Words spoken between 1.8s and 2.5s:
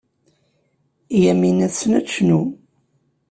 ad tecnu.